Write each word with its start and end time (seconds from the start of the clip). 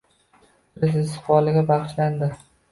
Turizm 0.77 1.03
istiqboliga 1.05 1.65
bagʻishlandi 1.71 2.35